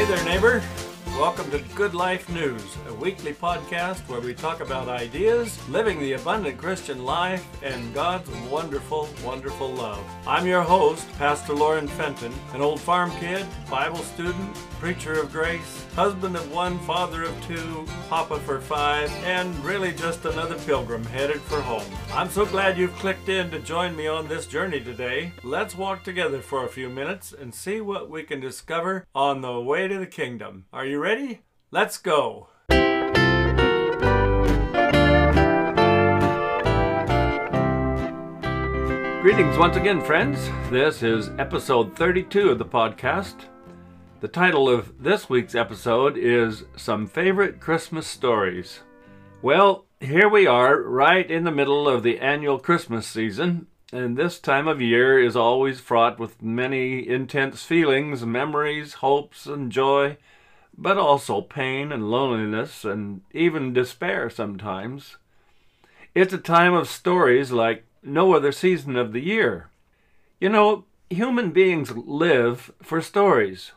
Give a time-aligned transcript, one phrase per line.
[0.00, 0.62] Hey there, neighbor.
[1.20, 6.14] Welcome to Good Life News, a weekly podcast where we talk about ideas, living the
[6.14, 10.02] abundant Christian life, and God's wonderful, wonderful love.
[10.26, 15.84] I'm your host, Pastor Loren Fenton, an old farm kid, Bible student, preacher of grace,
[15.94, 21.42] husband of one, father of two, papa for five, and really just another pilgrim headed
[21.42, 21.84] for home.
[22.14, 25.32] I'm so glad you've clicked in to join me on this journey today.
[25.42, 29.60] Let's walk together for a few minutes and see what we can discover on the
[29.60, 30.64] way to the kingdom.
[30.72, 31.09] Are you ready?
[31.72, 32.50] Let's go.
[39.20, 40.38] Greetings once again, friends.
[40.70, 43.34] This is episode 32 of the podcast.
[44.20, 48.82] The title of this week's episode is Some Favorite Christmas Stories.
[49.42, 54.38] Well, here we are, right in the middle of the annual Christmas season, and this
[54.38, 60.16] time of year is always fraught with many intense feelings, memories, hopes, and joy,
[60.76, 65.16] but also pain and loneliness and even despair sometimes.
[66.14, 69.70] It's a time of stories like no other season of the year.
[70.40, 73.72] You know, human beings live for stories.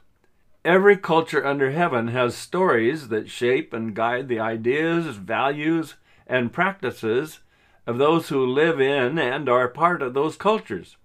[0.65, 7.39] Every culture under heaven has stories that shape and guide the ideas, values, and practices
[7.85, 10.95] of those who live in and are part of those cultures.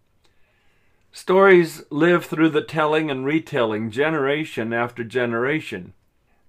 [1.11, 5.95] Stories live through the telling and retelling generation after generation.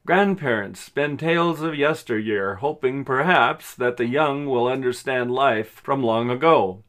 [0.06, 6.30] Grandparents spin tales of yesteryear, hoping perhaps that the young will understand life from long
[6.30, 6.84] ago.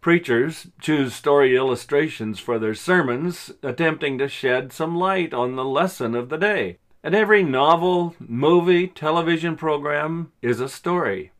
[0.00, 6.14] Preachers choose story illustrations for their sermons, attempting to shed some light on the lesson
[6.14, 6.78] of the day.
[7.02, 11.32] And every novel, movie, television program is a story.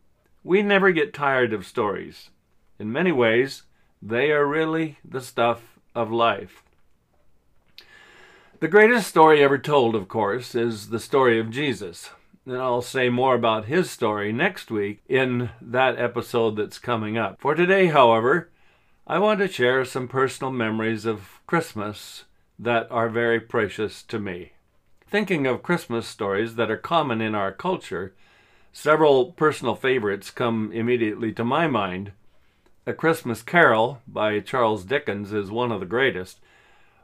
[0.44, 2.30] We never get tired of stories.
[2.78, 3.62] In many ways,
[4.02, 6.62] they are really the stuff of life.
[8.60, 12.10] The greatest story ever told, of course, is the story of Jesus.
[12.44, 17.40] And I'll say more about his story next week in that episode that's coming up.
[17.40, 18.50] For today, however,
[19.06, 22.24] I want to share some personal memories of Christmas
[22.58, 24.52] that are very precious to me.
[25.06, 28.14] Thinking of Christmas stories that are common in our culture,
[28.72, 32.12] several personal favorites come immediately to my mind.
[32.90, 36.40] A Christmas Carol by Charles Dickens is one of the greatest.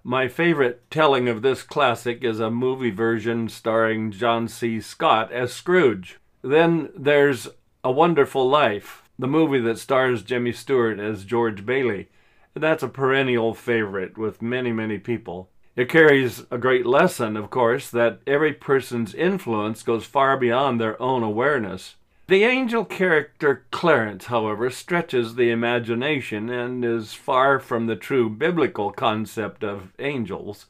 [0.02, 4.80] My favorite telling of this classic is a movie version starring John C.
[4.80, 6.18] Scott as Scrooge.
[6.42, 7.46] Then there's
[7.84, 12.08] A Wonderful Life, the movie that stars Jimmy Stewart as George Bailey.
[12.54, 15.50] That's a perennial favorite with many, many people.
[15.76, 21.00] It carries a great lesson, of course, that every person's influence goes far beyond their
[21.00, 21.94] own awareness.
[22.28, 28.90] The angel character Clarence, however, stretches the imagination and is far from the true biblical
[28.90, 30.66] concept of angels.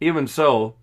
[0.00, 0.76] Even so,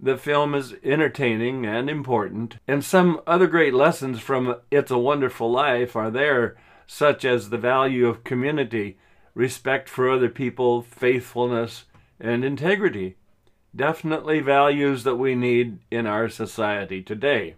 [0.00, 5.50] the film is entertaining and important, and some other great lessons from It's a Wonderful
[5.50, 6.56] Life are there,
[6.86, 8.96] such as the value of community,
[9.34, 11.84] respect for other people, faithfulness,
[12.18, 13.16] and integrity.
[13.76, 17.56] Definitely values that we need in our society today.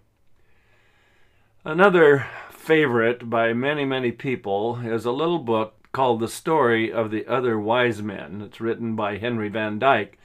[1.63, 7.27] Another favorite by many, many people is a little book called The Story of the
[7.27, 8.41] Other Wise Men.
[8.41, 10.17] It's written by Henry Van Dyke,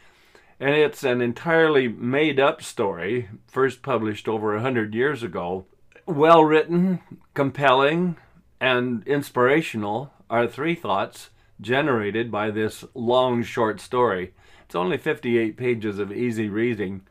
[0.59, 5.67] and it's an entirely made up story, first published over a hundred years ago.
[6.07, 7.01] Well written,
[7.35, 8.17] compelling,
[8.59, 11.29] and inspirational are three thoughts
[11.61, 14.33] generated by this long short story.
[14.65, 17.03] It's only 58 pages of easy reading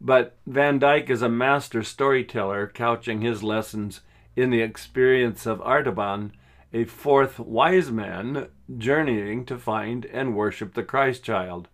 [0.00, 4.00] but Van Dyke is a master storyteller, couching his lessons
[4.34, 6.32] in the experience of Artaban,
[6.72, 11.68] a fourth wise man journeying to find and worship the Christ child.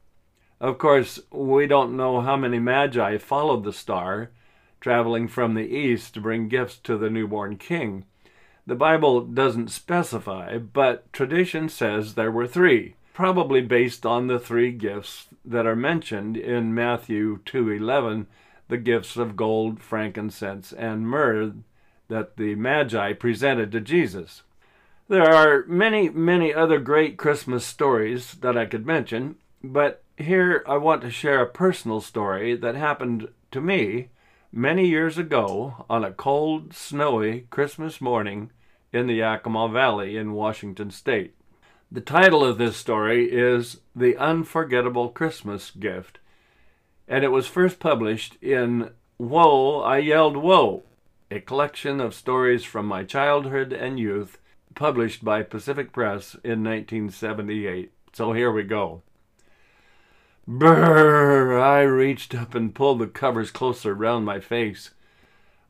[0.60, 4.30] Of course, we don't know how many magi followed the star,
[4.80, 8.04] traveling from the east to bring gifts to the newborn king.
[8.64, 14.72] The Bible doesn't specify, but tradition says there were three probably based on the three
[14.72, 18.26] gifts that are mentioned in Matthew 2:11,
[18.68, 21.52] the gifts of gold, frankincense, and myrrh
[22.08, 24.42] that the Magi presented to Jesus.
[25.08, 30.76] There are many, many other great Christmas stories that I could mention, but here I
[30.76, 34.08] want to share a personal story that happened to me
[34.52, 38.50] many years ago on a cold, snowy Christmas morning
[38.92, 41.34] in the Yakima Valley in Washington State.
[41.94, 46.20] The title of this story is The Unforgettable Christmas Gift,
[47.06, 50.84] and it was first published in Whoa, I Yelled Whoa,
[51.30, 54.38] a collection of stories from my childhood and youth,
[54.74, 57.92] published by Pacific Press in 1978.
[58.14, 59.02] So here we go.
[60.48, 61.60] Brrr!
[61.60, 64.92] I reached up and pulled the covers closer round my face.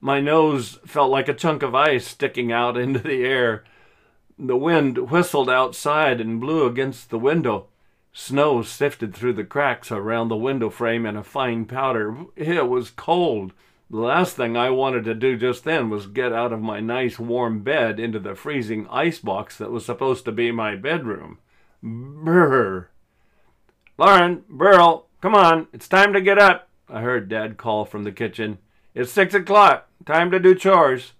[0.00, 3.64] My nose felt like a chunk of ice sticking out into the air.
[4.44, 7.66] The wind whistled outside and blew against the window.
[8.12, 12.16] Snow sifted through the cracks around the window frame in a fine powder.
[12.34, 13.52] It was cold.
[13.88, 17.20] The last thing I wanted to do just then was get out of my nice
[17.20, 21.38] warm bed into the freezing ice box that was supposed to be my bedroom.
[21.84, 22.86] Brrr.
[23.96, 28.10] Loren, Burl, come on, it's time to get up, I heard Dad call from the
[28.10, 28.58] kitchen.
[28.92, 29.88] It's six o'clock.
[30.04, 31.12] Time to do chores.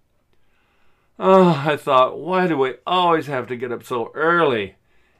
[1.24, 4.74] Oh, I thought, why do we always have to get up so early?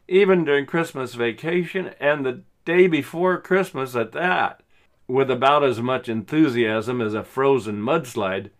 [0.09, 4.65] Even during Christmas vacation and the day before Christmas at that.
[5.07, 8.51] With about as much enthusiasm as a frozen mudslide,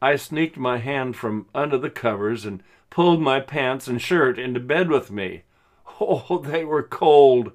[0.00, 4.60] I sneaked my hand from under the covers and pulled my pants and shirt into
[4.60, 5.42] bed with me.
[6.00, 7.50] Oh, they were cold.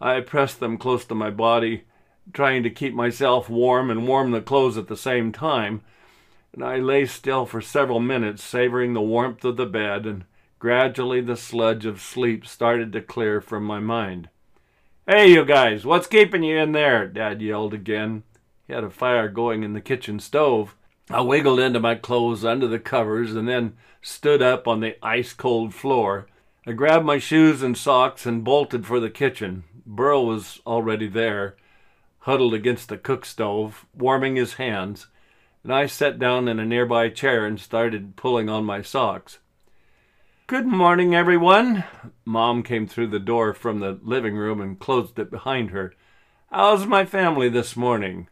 [0.00, 1.82] I pressed them close to my body,
[2.32, 5.80] trying to keep myself warm and warm the clothes at the same time
[6.56, 10.24] and I lay still for several minutes, savoring the warmth of the bed, and
[10.58, 14.30] gradually the sludge of sleep started to clear from my mind.
[15.06, 17.06] Hey, you guys, what's keeping you in there?
[17.06, 18.22] Dad yelled again.
[18.66, 20.74] He had a fire going in the kitchen stove.
[21.10, 25.34] I wiggled into my clothes under the covers and then stood up on the ice
[25.34, 26.26] cold floor.
[26.66, 29.64] I grabbed my shoes and socks and bolted for the kitchen.
[29.84, 31.56] Burl was already there,
[32.20, 35.06] huddled against the cook stove, warming his hands
[35.66, 39.40] and I sat down in a nearby chair and started pulling on my socks.
[40.46, 41.82] Good morning, everyone.
[42.24, 45.92] Mom came through the door from the living room and closed it behind her.
[46.52, 48.28] How's my family this morning?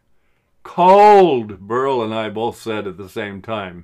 [0.63, 3.83] Cold, Burl and I both said at the same time.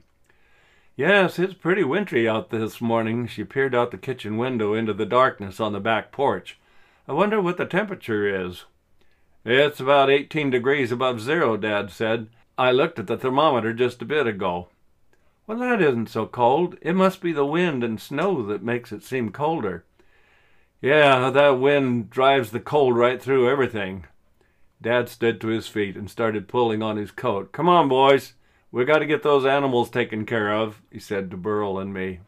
[0.95, 3.27] Yes, it's pretty wintry out this morning.
[3.27, 6.57] She peered out the kitchen window into the darkness on the back porch.
[7.06, 8.63] I wonder what the temperature is.
[9.44, 12.30] It's about 18 degrees above zero, Dad said.
[12.57, 14.68] I looked at the thermometer just a bit ago.
[15.48, 16.77] Well, that isn't so cold.
[16.81, 19.83] It must be the wind and snow that makes it seem colder.
[20.81, 24.06] Yeah, that wind drives the cold right through everything.
[24.81, 27.51] Dad stood to his feet and started pulling on his coat.
[27.51, 28.33] Come on, boys.
[28.71, 32.21] We got to get those animals taken care of, he said to Burl and me.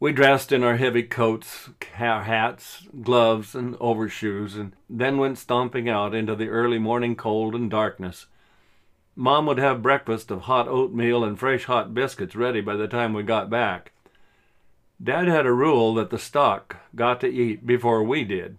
[0.00, 6.14] We dressed in our heavy coats, hats, gloves, and overshoes, and then went stomping out
[6.14, 8.26] into the early morning cold and darkness.
[9.20, 13.12] Mom would have breakfast of hot oatmeal and fresh hot biscuits ready by the time
[13.12, 13.92] we got back.
[15.02, 18.56] Dad had a rule that the stock got to eat before we did.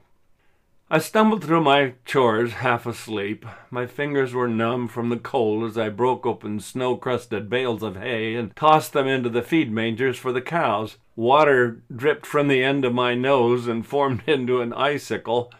[0.87, 3.43] I stumbled through my chores half asleep.
[3.71, 7.95] My fingers were numb from the cold as I broke open snow crusted bales of
[7.95, 10.97] hay and tossed them into the feed mangers for the cows.
[11.15, 15.51] Water dripped from the end of my nose and formed into an icicle.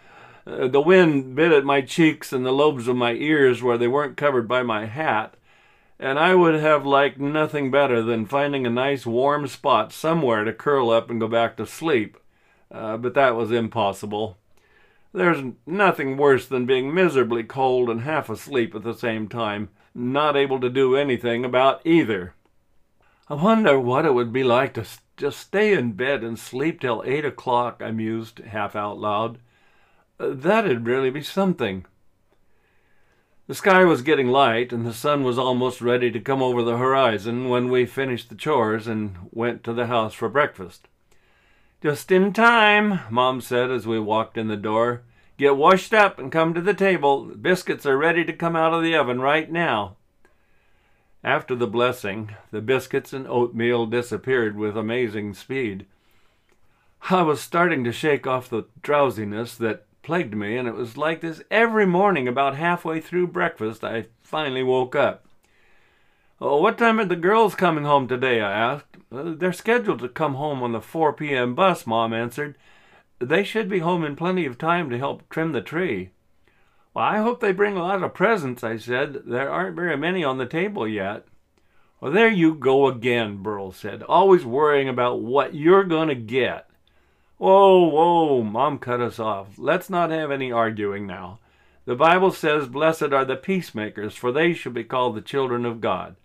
[0.45, 3.88] Uh, the wind bit at my cheeks and the lobes of my ears where they
[3.88, 5.35] weren't covered by my hat,
[5.99, 10.53] and I would have liked nothing better than finding a nice warm spot somewhere to
[10.53, 12.17] curl up and go back to sleep.
[12.71, 14.38] Uh, but that was impossible.
[15.13, 20.38] There's nothing worse than being miserably cold and half asleep at the same time, not
[20.38, 22.33] able to do anything about either.
[23.29, 24.85] I wonder what it would be like to
[25.17, 29.38] just stay in bed and sleep till eight o'clock, I mused half out loud.
[30.21, 31.85] That'd really be something.
[33.47, 36.77] The sky was getting light, and the sun was almost ready to come over the
[36.77, 40.88] horizon when we finished the chores and went to the house for breakfast.
[41.81, 45.01] Just in time, Mom said as we walked in the door.
[45.38, 47.25] Get washed up and come to the table.
[47.25, 49.98] The biscuits are ready to come out of the oven right now.
[51.24, 55.88] After the blessing, the biscuits and oatmeal disappeared with amazing speed.
[57.10, 61.22] I was starting to shake off the drowsiness that plagued me, and it was like
[61.22, 65.25] this every morning about halfway through breakfast I finally woke up.
[66.39, 68.41] Oh, what time are the girls coming home today?
[68.41, 68.98] I asked.
[69.12, 71.53] Uh, they're scheduled to come home on the 4 p.m.
[71.53, 72.58] bus, Mom answered.
[73.20, 76.10] They should be home in plenty of time to help trim the tree.
[76.93, 79.22] Well, I hope they bring a lot of presents, I said.
[79.25, 81.25] There aren't very many on the table yet.
[82.00, 86.67] Well, there you go again, Burl said, always worrying about what you're going to get.
[87.41, 89.57] Whoa, whoa, Mom cut us off.
[89.57, 91.39] Let's not have any arguing now.
[91.86, 95.81] The Bible says, Blessed are the peacemakers, for they shall be called the children of
[95.81, 96.17] God.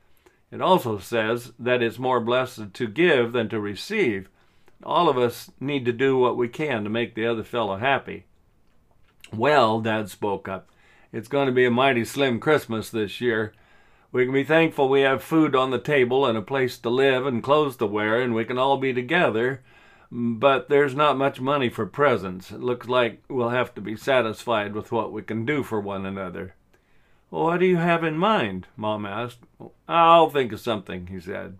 [0.52, 4.28] It also says that it's more blessed to give than to receive.
[4.84, 8.26] All of us need to do what we can to make the other fellow happy.
[9.32, 10.68] Well, Dad spoke up,
[11.14, 13.54] it's going to be a mighty slim Christmas this year.
[14.12, 17.24] We can be thankful we have food on the table and a place to live
[17.24, 19.62] and clothes to wear, and we can all be together
[20.10, 22.50] but there's not much money for presents.
[22.50, 26.06] It looks like we'll have to be satisfied with what we can do for one
[26.06, 26.54] another.
[27.30, 28.68] What do you have in mind?
[28.76, 29.40] Mom asked.
[29.88, 31.58] I'll think of something, he said.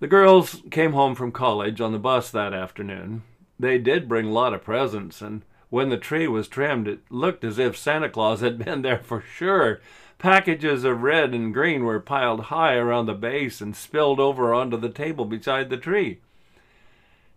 [0.00, 3.22] The girls came home from college on the bus that afternoon.
[3.58, 7.44] They did bring a lot of presents, and when the tree was trimmed, it looked
[7.44, 9.80] as if Santa Claus had been there for sure.
[10.18, 14.78] Packages of red and green were piled high around the base and spilled over onto
[14.78, 16.20] the table beside the tree.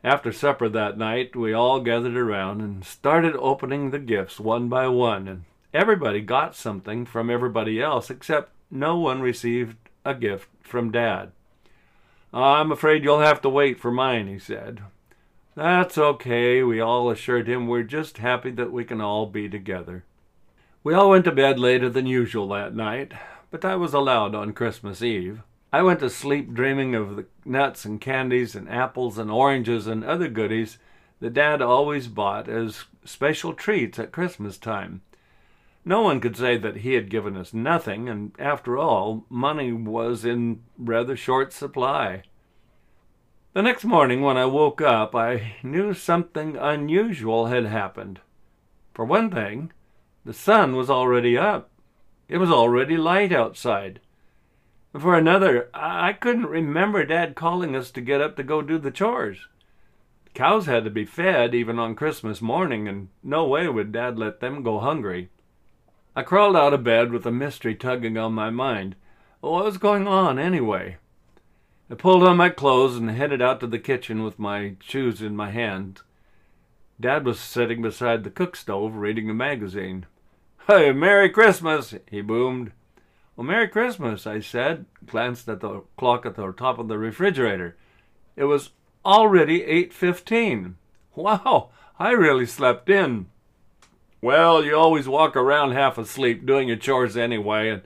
[0.03, 4.89] After supper that night, we all gathered around and started opening the gifts one by
[4.89, 10.91] one, and everybody got something from everybody else, except no one received a gift from
[10.91, 11.31] Dad.
[12.33, 14.81] I'm afraid you'll have to wait for mine, he said.
[15.55, 17.67] That's okay, we all assured him.
[17.67, 20.03] We're just happy that we can all be together.
[20.83, 23.13] We all went to bed later than usual that night,
[23.51, 25.43] but that was allowed on Christmas Eve.
[25.73, 30.03] I went to sleep dreaming of the nuts and candies and apples and oranges and
[30.03, 30.77] other goodies
[31.19, 35.01] that Dad always bought as special treats at Christmas time.
[35.83, 40.23] No one could say that he had given us nothing, and after all, money was
[40.23, 42.21] in rather short supply.
[43.53, 48.19] The next morning, when I woke up, I knew something unusual had happened.
[48.93, 49.73] For one thing,
[50.23, 51.71] the sun was already up.
[52.29, 54.01] It was already light outside.
[54.99, 58.91] For another, I couldn't remember Dad calling us to get up to go do the
[58.91, 59.47] chores.
[60.35, 64.39] Cows had to be fed even on Christmas morning, and no way would Dad let
[64.39, 65.29] them go hungry.
[66.15, 68.95] I crawled out of bed with a mystery tugging on my mind.
[69.41, 70.97] What was going on, anyway?
[71.89, 75.35] I pulled on my clothes and headed out to the kitchen with my shoes in
[75.35, 76.01] my hand.
[76.99, 80.05] Dad was sitting beside the cook stove reading a magazine.
[80.67, 81.95] Hey, Merry Christmas!
[82.09, 82.71] he boomed.
[83.35, 87.75] Well, Merry Christmas, I said, glanced at the clock at the top of the refrigerator.
[88.35, 88.69] It was
[89.03, 90.75] already 8.15.
[91.15, 93.27] Wow, I really slept in.
[94.21, 97.81] Well, you always walk around half asleep doing your chores anyway, and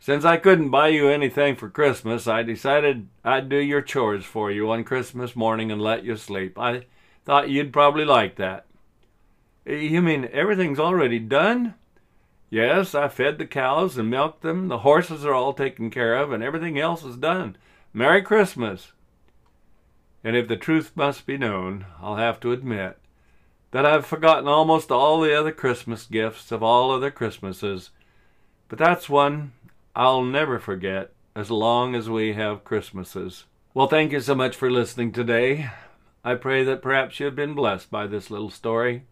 [0.00, 4.50] since I couldn't buy you anything for Christmas, I decided I'd do your chores for
[4.50, 6.58] you on Christmas morning and let you sleep.
[6.58, 6.86] I
[7.24, 8.66] thought you'd probably like that.
[9.64, 11.74] You mean everything's already done?
[12.52, 14.68] Yes, I fed the cows and milked them.
[14.68, 17.56] The horses are all taken care of, and everything else is done.
[17.94, 18.92] Merry Christmas!
[20.22, 22.98] And if the truth must be known, I'll have to admit
[23.70, 27.88] that I've forgotten almost all the other Christmas gifts of all other Christmases.
[28.68, 29.52] But that's one
[29.96, 33.44] I'll never forget as long as we have Christmases.
[33.72, 35.70] Well, thank you so much for listening today.
[36.22, 39.04] I pray that perhaps you have been blessed by this little story.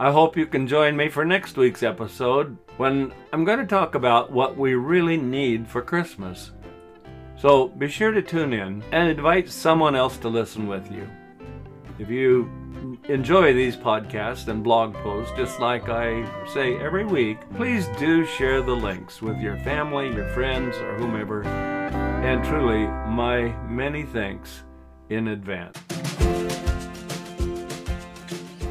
[0.00, 3.94] I hope you can join me for next week's episode when I'm going to talk
[3.94, 6.52] about what we really need for Christmas.
[7.36, 11.06] So be sure to tune in and invite someone else to listen with you.
[11.98, 12.50] If you
[13.10, 18.62] enjoy these podcasts and blog posts, just like I say every week, please do share
[18.62, 21.44] the links with your family, your friends, or whomever.
[21.44, 24.62] And truly, my many thanks
[25.10, 25.76] in advance.